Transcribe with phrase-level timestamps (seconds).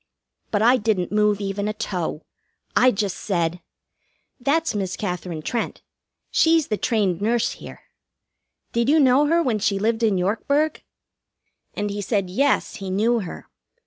[0.49, 2.23] But I didn't move even a toe.
[2.75, 3.61] I just said:
[4.39, 5.83] "That's Miss Katherine Trent.
[6.31, 7.81] She's the trained nurse here.
[8.71, 10.81] Did you know her when she lived in Yorkburg?"
[11.75, 13.47] And he said yes, he knew her.